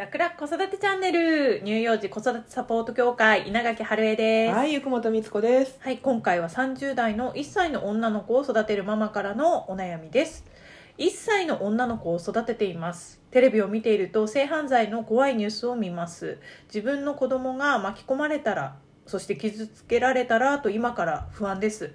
[0.00, 4.54] 楽々子育てチャンネル乳幼児子育てサポート協会稲垣春江です。
[4.54, 5.76] はい、ゆくもとみつこです。
[5.78, 10.46] はい、今回は30代の1歳の女の子を育てるママからのお悩みです。
[10.96, 13.20] 1歳の女の子を育てています。
[13.30, 16.38] テレビを見ていると性犯罪の怖いニュースを見ます。
[16.68, 18.76] 自分の子供が巻き込まれたら、
[19.06, 21.92] そして傷つけられたらと今から不安です。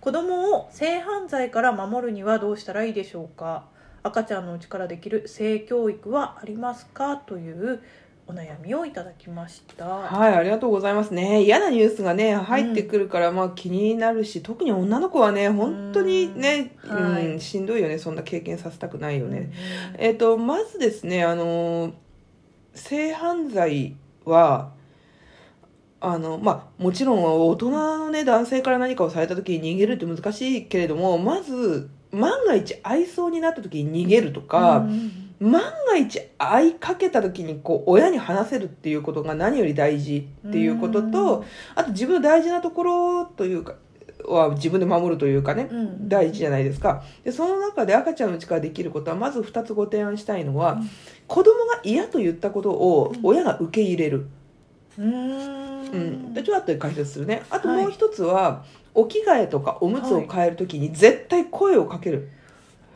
[0.00, 3.72] 子供を性犯罪から守るにはどうしたらいいでしょうか？
[4.06, 7.16] 赤ちゃんのうちからできる性教育はありますか？
[7.16, 7.80] という
[8.26, 9.86] お悩みをいただきました。
[9.86, 11.42] はい、ありがとうございますね。
[11.42, 17.96] 嫌なニュースがね、入ってくるから、まあ気になるし、特に女の子はね、本当にね、ううんん、はいしんどいよね。
[17.96, 19.50] そんな経験させたくないよね。
[19.94, 21.94] うんえっ、と、まずですね、あの、
[22.74, 24.74] 性犯罪は、
[26.00, 43.74] あの、まあ、もちろん大人のね、男性から何かをされた時に逃げるって難しいけれども、まず、万が一愛想になった時に逃げるとか、うん万が一会いかけた時にこう親に話せるっていうことが何より大事っていうこととあと自分の大事なところというか
[44.26, 46.08] は自分で守るというかねうん。
[46.08, 47.02] 大事じゃないですか。
[47.24, 50.90] でその中で赤ちゃんのうちからできることはまず2つご提案したいのはうん。
[51.26, 54.30] 子供が嫌と言ったことを親が受け入れる、うん
[54.98, 57.42] うん、でちょっと解説するね。
[57.50, 57.82] あとはい。
[57.82, 58.64] もう一つは、
[58.94, 62.30] お着替えとかおむつを変える時に絶対声をかける、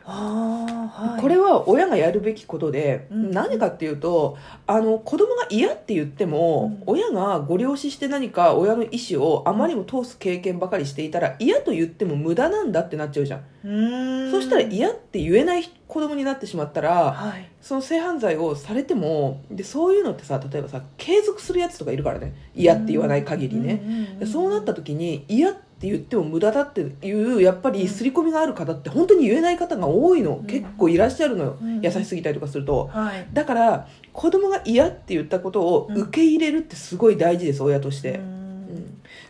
[0.09, 1.21] はい。
[1.21, 3.31] これは親がやるべきことで、うん。
[3.31, 6.95] 何かっていうとあの子供が嫌って言っても、うん。
[6.95, 14.31] 親がご了承して何か親の意思をあまりにも通す経験ばかりしていたら嫌と言っても無駄なんだってなっちゃうじゃん、うん。
[14.31, 17.49] そしたら嫌って言えない子供になってしまったらはい。
[17.61, 22.35] その性犯罪をされてもでそういうのってさ例えばさ継続するやつとかいるからね。
[22.55, 30.47] 嫌って言わない限りね、でそうなった時に嫌って言っても無駄だっていうやっぱり刷り込みがある方って本当に言えない方が多いの、うん。
[30.47, 31.81] 結構いらっしゃるのよ、うん。
[31.81, 32.89] 優しすぎたりとかすると。
[32.93, 33.29] はい。
[33.33, 38.21] だから子供が嫌って言ったことを受け入れるってすごい大事です親として、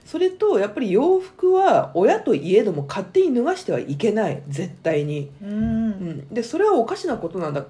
[0.06, 4.42] それとやっぱり洋服は親といえども勝手に脱がしてはいけない。
[4.48, 7.66] 絶対に、ううんん、でそれはおかしなことなんだ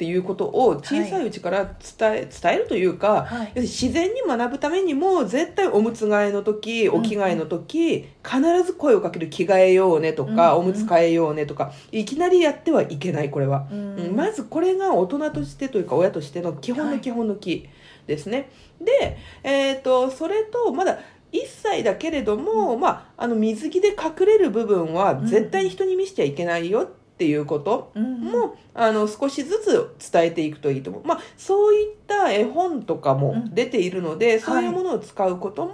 [0.00, 1.74] っていうことを小さいうちから伝
[2.16, 3.48] え,、伝えるというか、はい。
[3.48, 14.16] 要するに自然に学ぶためにも絶対おむつ替えの時お着替えの時、必ず声をかける着替えようねとか、うんおむつ替えようねとかいきなりやってはいけないこれは、うんうん。
[14.16, 17.68] まずこれが大人としてというか親としての基本の基本の木
[18.06, 18.48] ですね、
[18.80, 20.98] で、えー、とそれとまだ
[21.32, 26.88] 1歳だけれども、まあ、あの水着で隠れる部分は絶対に人に見せちゃいけないよっ
[27.20, 35.72] ていうこと、うんもあの少しずつ伝えていくといいと思う、まあ、そういった絵本とかも出ているので、んそういうものを使うことも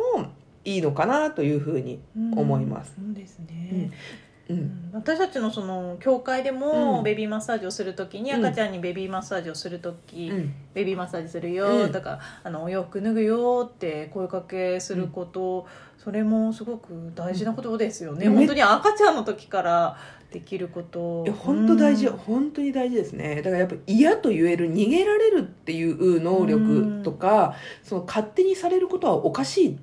[0.64, 2.94] いいのかなというふうに、思います。
[2.96, 3.46] そうですうん。
[3.46, 3.90] ね、
[4.48, 4.58] ううん。
[4.58, 7.04] ん私たちのその教会でもうん。
[7.04, 8.44] ベビーマッサージをするときに、うん。
[8.44, 10.54] 赤ちゃんにベビーマッサージをするとき、うん。
[10.74, 11.92] ベビーマッサージするよ、うん。
[11.92, 15.66] だからあのお洋服脱ぐよって声かけすること、
[15.98, 18.36] それもすごく大事なことですよね、うん。
[18.36, 19.96] 本当に赤ちゃんの時から
[20.30, 21.24] できること。
[21.24, 22.16] いや本当大事、うん。
[22.16, 23.36] 本当に大事ですね。
[23.36, 29.78] だからやっぱ嫌と言える逃げられるっていう能力とか、その勝手にされることはおかしいうん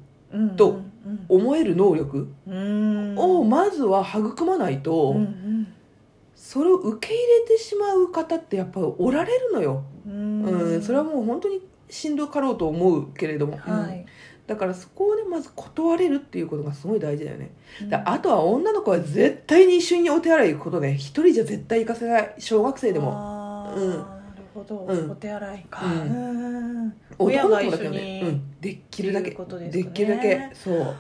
[0.56, 0.82] と
[1.30, 5.68] 思える能力うんをまずは育まないと、うん
[6.36, 13.74] それを受け入れてしまう方ってやっぱりおられるのよ、うんうんそれはもう本当にしんどかろうと思うけれども、うん。
[13.74, 14.06] はい、
[14.46, 17.52] だからそこをねまず断れるっていうことがすごい大事だよね、
[17.82, 17.90] うん。
[17.90, 20.96] だあとは女の子は絶対に一緒にお手洗い行くことね。
[20.96, 22.34] 一人じゃ絶対行かせない。
[22.40, 23.74] 小学生でも。
[23.76, 24.06] うん
[24.54, 25.12] ほど、うん。
[25.12, 25.92] お手洗いか、うん。
[25.92, 26.94] うん。
[27.20, 29.30] 親が一緒ね、にうん、できるだけ。
[29.30, 30.50] っていうことですでねきるだけ。
[30.54, 30.96] そう。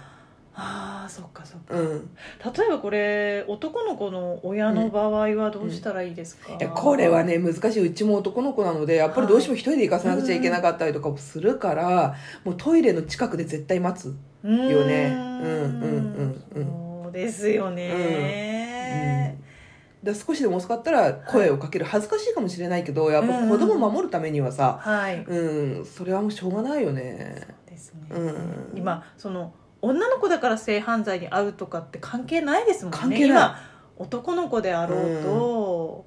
[0.55, 1.73] ああそっかそっか。
[1.75, 2.09] うん。
[2.55, 7.87] 例えばこれ男の子の親の場合はどうしたらいいですか、いやこれはね難しい。
[7.87, 14.13] うちも男の子なのでやっぱりどうしても一人で行かせなくちゃいけなかったりとかもするから、もうトイレの近くで絶対待つよ
[14.85, 15.11] ね。
[15.15, 15.33] うん。
[15.33, 15.87] うんう
[16.21, 19.37] んうんそうですよね、
[20.03, 25.23] で少しでも遅かったら声をかける恥ずかしいかもしれないけどやっぱ子供を守るためにはさ、はい。
[25.23, 27.47] うん、それはもうしょうがないよね。
[27.65, 28.73] ですね、うん。
[28.75, 32.99] 今その女の子だから性犯罪に遭うとかって関係ないですもんね。
[32.99, 33.29] 関係ない。
[33.29, 33.55] 今
[33.97, 36.05] 男の子であろうと。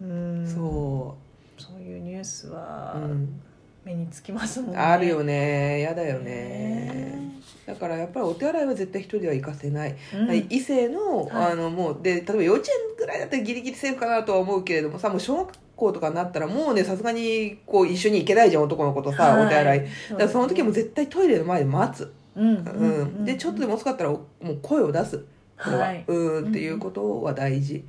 [0.00, 0.46] うん。
[0.46, 1.18] そ
[1.58, 2.94] そういうニュースう、は。
[2.96, 3.42] うん、
[3.84, 5.80] 目につきますもんね、あるよね。
[5.80, 6.24] やだよね。
[6.24, 7.40] ね。
[7.66, 10.46] だからやっぱりお手洗いは絶対一人では行かせない、うん。
[10.50, 11.52] 異性の,、はい。
[11.52, 19.46] あのもうで例えば幼稚園ぐらいだったらギリギリセーフかなとは思うけれどもさもう小学校とかになったらもうねさすがにこう一緒に行けないじゃん男の子とさ、はい。
[19.46, 19.80] お手洗い。
[20.10, 25.24] だからその時はもう絶対トイレの前で待つ、うんうんでちょっとでも遅かったらもう声を出す。
[25.62, 26.04] これは、はい。
[26.06, 27.84] うんっていうことは大事、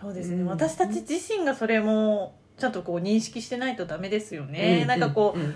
[0.00, 0.46] そうですね、うん。
[0.48, 5.54] 私たち自身がそれもちゃんとこう認識してないとダメですよね、なんかこう、うん。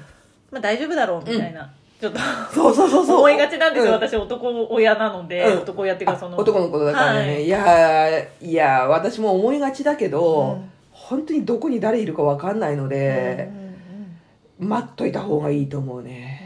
[0.51, 2.19] まあ、大丈夫だろうみたいな、ちょっと
[2.53, 3.17] そうそうそうそう。
[3.19, 3.99] 思いがちなんですよ、うん。
[3.99, 5.63] 私男親なので、うん。
[5.63, 6.37] 男親っていうかその。
[6.37, 7.45] あ男のことだからね、はい。
[7.45, 10.71] い、やーいやー私も思いがちだけど、うん。
[10.93, 13.49] 本当にどこに誰いるか分かんないのうんで
[14.59, 14.69] うん、うん。
[14.69, 16.45] 待っといた方がいいと思うね。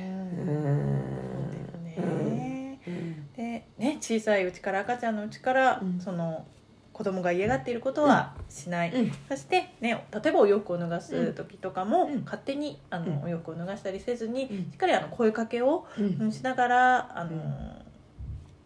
[3.79, 6.01] ね、小さいうちから赤ちゃんのうちから、うん。
[6.01, 6.45] その
[6.93, 9.13] 子供が嫌がっていることはしない、うん。
[9.29, 12.25] そして、ね、例えばお洋服を脱がす時とかも、うん。
[12.25, 13.23] 勝手にあの、うん。
[13.25, 14.49] お洋服を脱がしたりせずに、うん。
[14.49, 15.87] しっかりあの声かけを
[16.31, 17.83] しながらあの、うん。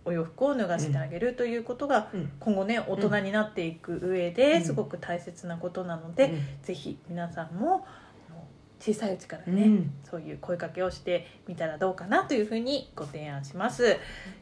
[0.07, 2.33] お洋服を脱がしてあげるということが、うん。
[2.41, 4.65] 今後ね大人になっていく上でうん。
[4.65, 6.41] すごく大切なことなので、うん。
[6.63, 7.87] ぜひ皆さんも
[8.79, 9.91] 小さいうちからね、うん。
[10.05, 13.97] そういう声かけをしてみたらどうかなというふうにご提案します。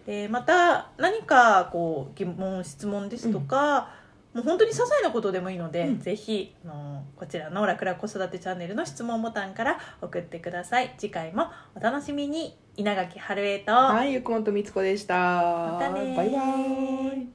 [0.07, 3.91] でまた何かこう疑問質問ですとか、
[4.33, 6.01] もう本当に些細なことでもいいので、うん。
[6.01, 10.95] ぜひあのこちらの楽々子育てチャンネルの質問ボタンから送ってください。
[10.99, 12.57] 次回もお楽しみに。
[12.77, 15.15] 稲垣春江と、はいゆくもとみつこでした。
[15.15, 16.17] またねー。
[16.17, 16.39] バイバ
[17.15, 17.34] イ